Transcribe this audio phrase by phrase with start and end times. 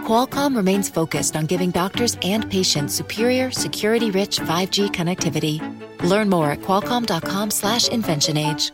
[0.00, 5.60] Qualcomm remains focused on giving doctors and patients superior, security-rich 5G connectivity.
[6.02, 8.72] Learn more at qualcomm.com/slash inventionage.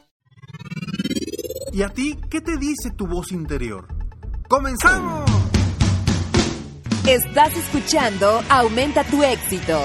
[1.72, 3.86] ¿Y a ti qué te dice tu voz interior?
[4.48, 5.30] ¡Comenzamos!
[7.06, 9.78] Estás escuchando Aumenta tu éxito,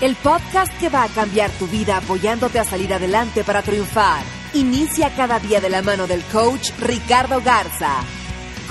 [0.00, 4.22] el podcast que va a cambiar tu vida apoyándote a salir adelante para triunfar.
[4.54, 8.04] Inicia cada día de la mano del coach Ricardo Garza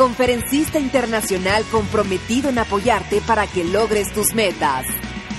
[0.02, 4.88] conferencista internacional comprometido en apoyarte para que logres tus metas.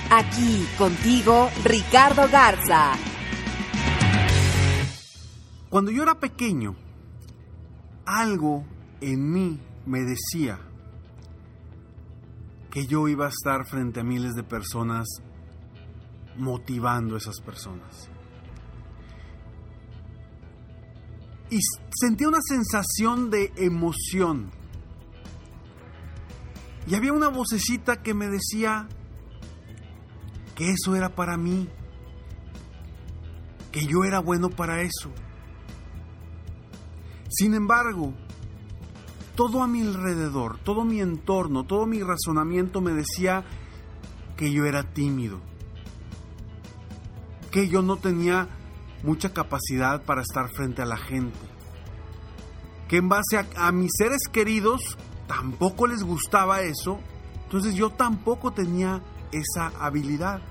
[0.09, 2.93] Aquí contigo, Ricardo Garza.
[5.69, 6.77] Cuando yo era pequeño,
[8.05, 8.63] algo
[9.01, 10.57] en mí me decía
[12.71, 15.09] que yo iba a estar frente a miles de personas
[16.37, 18.12] motivando a esas personas.
[21.53, 21.59] Y
[21.93, 24.49] sentía una sensación de emoción.
[26.87, 28.87] Y había una vocecita que me decía
[30.55, 31.69] que eso era para mí,
[33.71, 35.11] que yo era bueno para eso.
[37.29, 38.15] Sin embargo,
[39.35, 43.45] todo a mi alrededor, todo mi entorno, todo mi razonamiento me decía
[44.37, 45.39] que yo era tímido,
[47.51, 48.49] que yo no tenía
[49.03, 51.37] mucha capacidad para estar frente a la gente.
[52.87, 56.99] Que en base a, mis seres queridos tampoco les gustaba eso,
[57.43, 60.41] entonces yo tampoco tenía esa habilidad.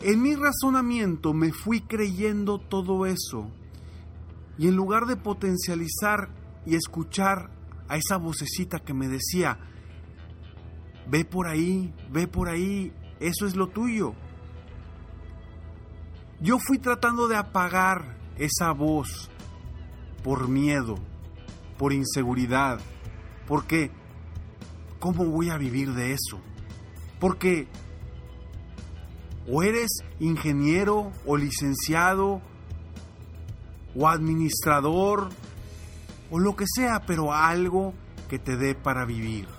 [0.00, 3.50] En mi razonamiento me fui creyendo todo eso
[4.58, 6.28] y en lugar de potencializar
[6.64, 7.50] y escuchar
[7.88, 9.58] a esa vocecita que me decía,
[11.08, 14.14] ve por ahí, ve por ahí, eso es lo tuyo,
[16.40, 19.30] yo fui tratando de apagar esa voz
[20.22, 20.96] por miedo,
[21.78, 22.80] por inseguridad,
[23.46, 23.90] porque
[24.98, 26.40] ¿cómo voy a vivir de eso?
[27.18, 27.68] Porque
[29.48, 32.42] o eres ingeniero o licenciado
[33.94, 35.30] o administrador
[36.30, 37.94] o lo que sea, pero algo
[38.28, 39.55] que te dé para vivir.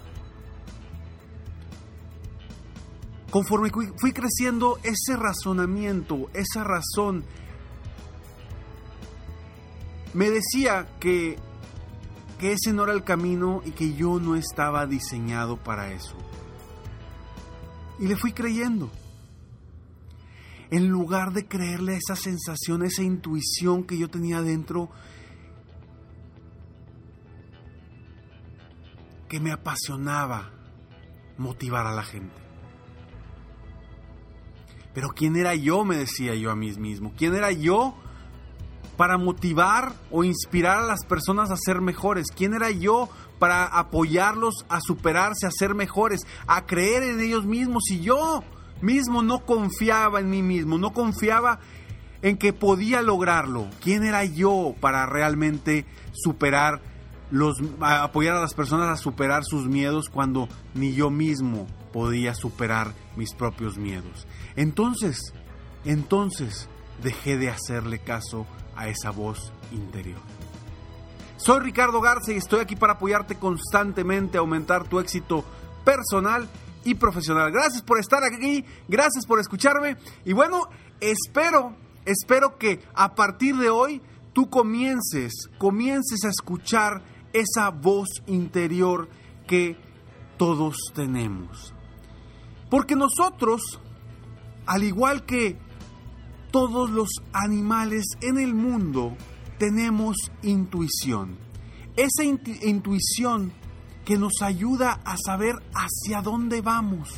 [3.37, 7.23] Conforme fui creciendo, ese razonamiento, esa razón,
[10.15, 11.37] me decía que,
[12.39, 16.15] que ese no era el camino y que yo no estaba diseñado para eso.
[17.99, 18.89] Y le fui creyendo.
[20.71, 24.89] En lugar de creerle esa sensación, esa intuición que yo tenía dentro,
[29.29, 30.49] que me apasionaba
[31.37, 32.46] motivar a la gente.
[34.93, 35.85] Pero ¿quién era yo?
[35.85, 37.13] Me decía yo a mí mismo.
[37.17, 37.95] ¿Quién era yo
[38.97, 42.27] para motivar o inspirar a las personas a ser mejores?
[42.35, 43.09] ¿Quién era yo
[43.39, 47.83] para apoyarlos a superarse, a ser mejores, a creer en ellos mismos?
[47.87, 48.43] Si yo
[48.81, 51.59] mismo no confiaba en mí mismo, no confiaba
[52.21, 53.67] en que podía lograrlo.
[53.81, 56.81] ¿Quién era yo para realmente superar
[57.29, 62.93] los apoyar a las personas a superar sus miedos cuando ni yo mismo podía superar
[63.15, 64.27] mis propios miedos.
[64.55, 65.33] Entonces,
[65.83, 66.69] entonces
[67.01, 70.19] dejé de hacerle caso a esa voz interior.
[71.37, 75.43] Soy Ricardo Garza y estoy aquí para apoyarte constantemente a aumentar tu éxito
[75.83, 76.47] personal
[76.83, 77.51] y profesional.
[77.51, 80.69] Gracias por estar aquí, gracias por escucharme y bueno,
[80.99, 81.75] espero,
[82.05, 84.03] espero que a partir de hoy
[84.33, 87.01] tú comiences, comiences a escuchar
[87.33, 89.09] esa voz interior
[89.47, 89.75] que
[90.37, 91.73] todos tenemos.
[92.69, 93.79] Porque nosotros,
[94.65, 95.57] al igual que
[96.51, 99.15] todos los animales en el mundo,
[99.57, 101.37] tenemos intuición.
[101.95, 103.51] Esa intuición
[104.05, 107.09] que nos ayuda a saber hacia dónde vamos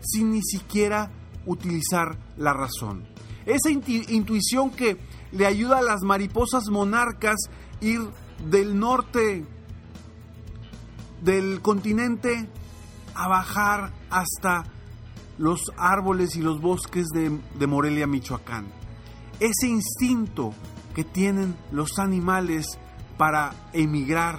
[0.00, 1.10] sin ni siquiera
[1.46, 3.08] utilizar la razón.
[3.46, 4.98] Esa intuición que
[5.32, 7.36] le ayuda a las mariposas monarcas
[7.80, 8.00] ir
[8.48, 9.44] del norte
[11.22, 12.48] del continente
[13.14, 14.64] a bajar hasta
[15.40, 18.66] los árboles y los bosques de, Morelia, Michoacán.
[19.40, 20.52] Ese instinto
[20.94, 22.78] que tienen los animales
[23.16, 24.38] para emigrar,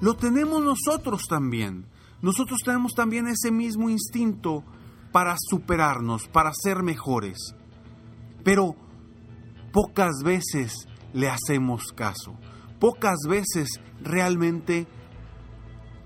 [0.00, 1.84] lo tenemos nosotros también.
[2.22, 4.64] Nosotros tenemos también ese mismo instinto
[5.12, 7.54] para superarnos, para ser mejores.
[8.42, 8.74] Pero
[9.70, 12.38] pocas veces le hacemos caso.
[12.78, 13.68] Pocas veces
[14.00, 14.86] realmente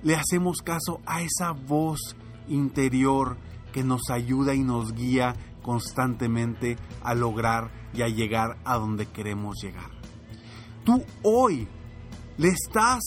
[0.03, 2.17] le hacemos caso a esa voz
[2.49, 3.37] interior
[3.73, 9.56] que nos ayuda y nos guía constantemente a lograr y a llegar a donde queremos
[9.62, 9.91] llegar.
[10.85, 11.67] Tú hoy
[12.37, 13.02] le estás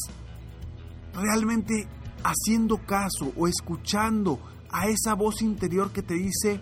[1.13, 1.87] realmente
[2.23, 4.39] haciendo caso o escuchando
[4.71, 6.59] a esa voz interior que te dice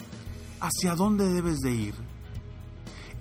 [0.59, 1.95] hacia dónde debes de ir.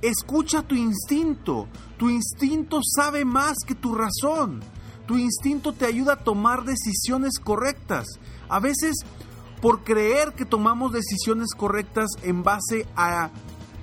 [0.03, 1.69] Escucha tu instinto.
[1.97, 4.61] Tu instinto sabe más que tu razón.
[5.07, 8.07] Tu instinto te ayuda a tomar decisiones correctas.
[8.49, 8.97] A veces,
[9.65, 13.31] por creer que tomamos decisiones correctas en base a,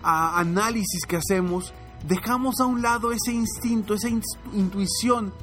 [0.03, 1.73] análisis que hacemos,
[2.07, 4.07] dejamos a un lado ese instinto, esa
[4.53, 5.33] intuición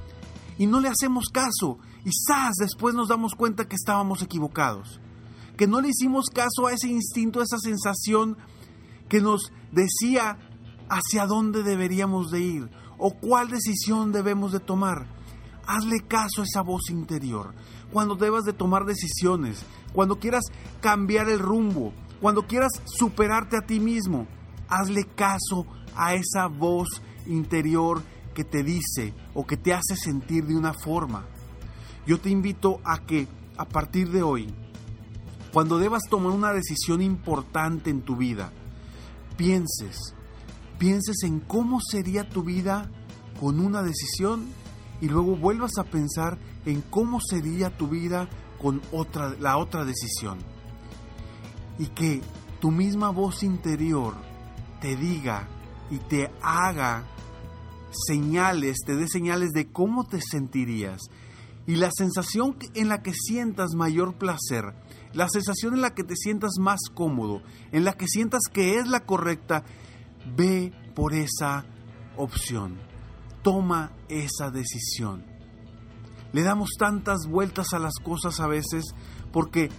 [0.56, 1.78] y no le hacemos caso.
[2.04, 2.10] Y
[2.60, 5.00] después nos damos cuenta que estábamos equivocados.
[5.56, 8.36] Que no le hicimos caso a ese instinto, a esa sensación
[9.08, 10.38] que nos decía
[10.88, 15.17] hacia dónde deberíamos de ir o cuál decisión debemos de tomar.
[15.68, 17.54] Hazle caso a esa voz interior.
[17.92, 20.44] Cuando debas de tomar decisiones, cuando quieras
[20.80, 21.92] cambiar el rumbo,
[22.22, 24.26] cuando quieras superarte a ti mismo,
[24.66, 26.88] hazle caso a esa voz
[27.26, 28.02] interior
[28.34, 31.26] que te dice o que te hace sentir de una forma.
[32.06, 33.28] Yo te invito a que
[33.58, 34.48] a partir de hoy,
[35.52, 38.52] cuando debas tomar una decisión importante en tu vida,
[39.36, 40.14] pienses,
[40.78, 42.90] pienses en cómo sería tu vida
[43.38, 44.46] con una decisión
[45.00, 48.28] y luego vuelvas a pensar en cómo sería tu vida
[48.60, 50.38] con otra, la otra decisión.
[51.78, 52.20] Y que
[52.60, 54.14] tu misma voz interior
[54.80, 55.48] te diga
[55.90, 57.04] y te haga
[57.90, 61.02] señales, te dé señales de cómo te sentirías.
[61.66, 64.74] Y la sensación en la que sientas mayor placer,
[65.12, 67.42] la sensación en la que te sientas más cómodo,
[67.72, 69.64] en la que sientas que es la correcta,
[70.34, 71.66] ve por esa
[72.16, 72.78] opción.
[73.42, 75.24] Toma esa decisión.
[76.32, 78.84] Le damos tantas vueltas a las cosas a veces
[79.32, 79.70] porque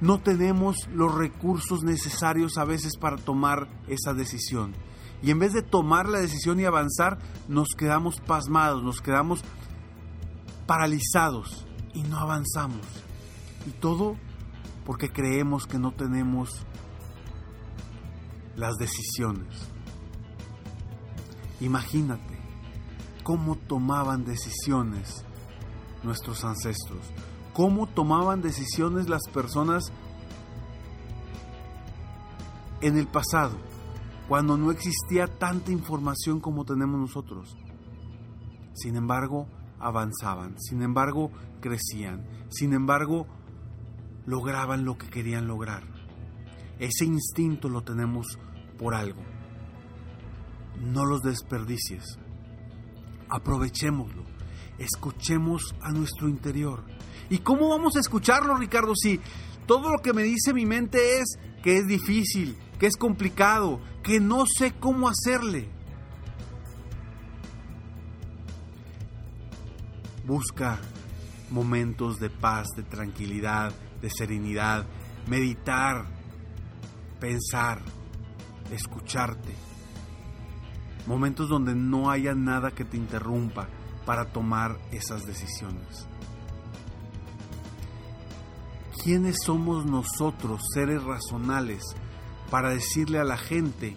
[0.00, 4.74] no tenemos los recursos necesarios a veces para tomar esa decisión.
[5.22, 7.18] Y en vez de tomar la decisión y avanzar,
[7.48, 9.42] nos quedamos pasmados, nos quedamos
[10.66, 12.86] paralizados y no avanzamos.
[13.66, 14.16] Y todo
[14.86, 16.64] porque creemos que no tenemos
[18.54, 19.68] las decisiones.
[21.60, 22.37] Imagínate
[23.28, 25.22] cómo tomaban decisiones
[26.02, 27.12] nuestros ancestros,
[27.52, 29.92] cómo tomaban decisiones las personas
[32.80, 33.58] en el pasado
[34.28, 37.54] cuando no existía tanta información como tenemos nosotros.
[38.72, 39.46] Sin embargo,
[39.78, 41.30] avanzaban, sin embargo,
[41.60, 43.26] crecían, sin embargo,
[44.24, 45.82] lograban lo que querían lograr.
[46.78, 48.38] Ese instinto lo tenemos
[48.78, 49.20] por algo.
[50.80, 52.18] No los desperdicies.
[53.28, 54.24] Aprovechémoslo.
[54.78, 56.84] Escuchemos a nuestro interior.
[57.30, 58.94] ¿Y cómo vamos a escucharlo, Ricardo?
[58.94, 59.20] Si
[59.66, 64.20] todo lo que me dice mi mente es que es difícil, que es complicado, que
[64.20, 65.68] no sé cómo hacerle.
[70.24, 70.78] Busca
[71.50, 74.86] momentos de paz, de tranquilidad, de serenidad,
[75.26, 76.06] meditar,
[77.18, 77.82] pensar,
[78.70, 79.67] escucharte.
[81.08, 83.66] Momentos donde no haya nada que te interrumpa
[84.04, 86.06] para tomar esas decisiones.
[89.02, 91.82] ¿Quiénes somos nosotros, seres racionales,
[92.50, 93.96] para decirle a la gente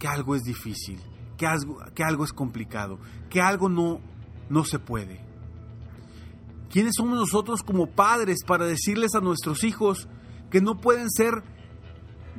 [0.00, 1.00] que algo es difícil,
[1.36, 2.98] que algo, que algo es complicado,
[3.28, 4.00] que algo no,
[4.48, 5.20] no se puede?
[6.70, 10.08] ¿Quiénes somos nosotros como padres para decirles a nuestros hijos
[10.50, 11.44] que no pueden ser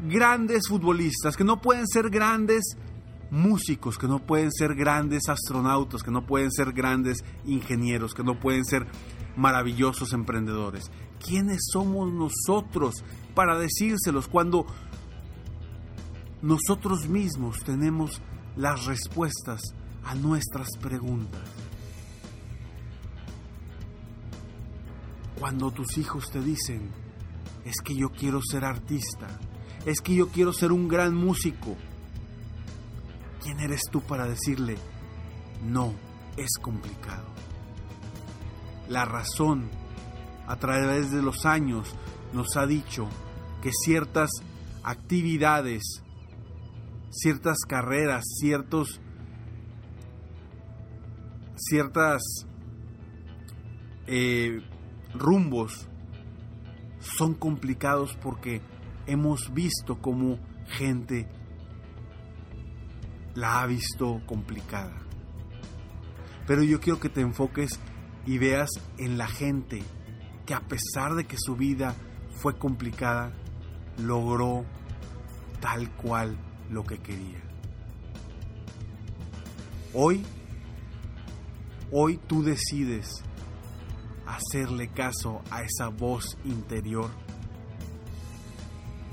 [0.10, 2.76] grandes futbolistas, que no pueden ser grandes
[3.32, 8.40] músicos, que no pueden ser grandes astronautas, que no pueden ser grandes ingenieros, que no
[8.40, 8.86] pueden ser
[9.36, 10.92] maravillosos emprendedores?
[11.26, 14.68] ¿Quiénes somos nosotros para decírselos cuando
[16.42, 18.22] nosotros mismos tenemos
[18.56, 19.62] las respuestas
[20.04, 21.42] a nuestras preguntas?
[25.40, 26.92] Cuando tus hijos te dicen,
[27.66, 29.28] es que yo quiero ser artista,
[29.86, 31.76] es que yo quiero ser un gran músico,
[33.42, 34.78] ¿quién eres tú para decirle,
[35.66, 35.94] no,
[36.38, 37.26] es complicado?
[38.88, 39.70] La razón
[40.48, 41.96] a través de los años
[42.34, 43.08] nos ha dicho
[43.62, 44.30] que ciertas
[44.84, 46.04] actividades,
[47.10, 49.00] ciertas carreras, ciertos,
[51.56, 52.22] ciertas
[54.08, 54.62] eh,
[55.14, 55.88] rumbos
[57.00, 58.62] son complicados porque
[59.08, 61.28] hemos visto cómo gente
[63.36, 64.94] la ha visto complicada.
[66.48, 67.80] Pero yo quiero que te enfoques
[68.26, 69.84] y veas en la gente
[70.46, 71.96] que a pesar de que su vida
[72.42, 73.32] fue complicada,
[73.98, 74.66] logró
[75.60, 76.38] tal cual
[76.70, 77.42] lo que quería.
[79.94, 80.24] Hoy,
[81.92, 83.24] hoy tú decides
[84.26, 87.10] hacerle caso a esa voz interior,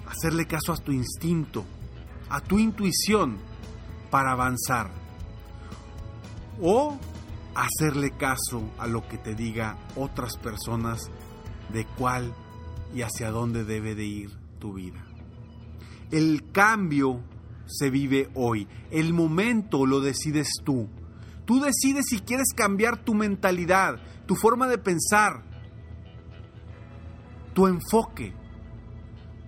[0.06, 1.64] hacerle caso a tu instinto,
[2.30, 3.38] a tu intuición
[4.10, 4.90] para avanzar.
[6.60, 6.98] O
[7.54, 11.10] hacerle caso a lo que te diga otras personas
[11.72, 12.32] de cuál
[12.94, 15.04] y hacia dónde debe de ir tu vida.
[16.10, 17.20] El cambio
[17.66, 18.66] se vive hoy.
[18.90, 20.88] El momento lo decides tú.
[21.44, 23.96] Tú decides si quieres cambiar tu mentalidad,
[24.26, 25.42] tu forma de pensar,
[27.54, 28.34] tu enfoque.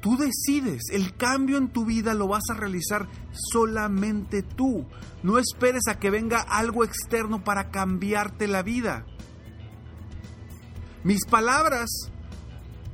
[0.01, 4.87] Tú decides, el cambio en tu vida lo vas a realizar solamente tú.
[5.23, 9.05] No esperes a que venga algo externo para cambiarte la vida.
[11.05, 12.11] Mis palabras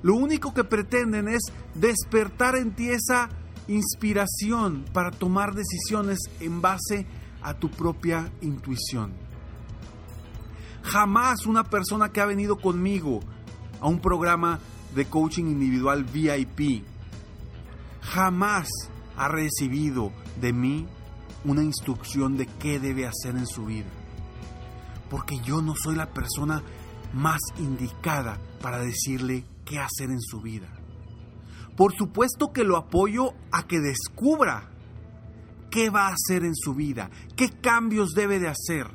[0.02, 1.42] lo único que pretenden es
[1.75, 3.28] despertar en ti esa
[3.68, 7.06] inspiración para tomar decisiones en base
[7.42, 9.12] a tu propia intuición.
[10.82, 13.20] Jamás una persona que ha venido conmigo
[13.80, 14.60] a un programa
[14.94, 16.84] de coaching individual VIP
[18.06, 18.68] jamás
[19.16, 20.86] ha recibido de mí
[21.44, 23.88] una instrucción de qué debe hacer en su vida.
[25.10, 26.62] Porque yo no soy la persona
[27.12, 30.68] más indicada para decirle qué hacer en su vida.
[31.76, 34.70] Por supuesto que lo apoyo a que descubra
[35.70, 38.86] qué va a hacer en su vida, qué cambios debe de hacer.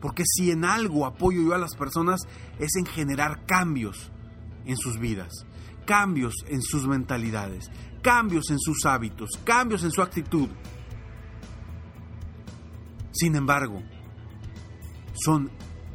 [0.00, 2.20] Porque si en algo apoyo yo a las personas
[2.58, 4.10] es en generar cambios
[4.64, 5.46] en sus vidas
[5.84, 7.70] cambios en sus mentalidades,
[8.02, 10.48] cambios en sus hábitos, cambios en su actitud.
[13.12, 13.82] Sin embargo,
[15.14, 15.50] son